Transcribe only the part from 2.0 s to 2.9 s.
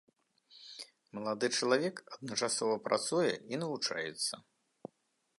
адначасова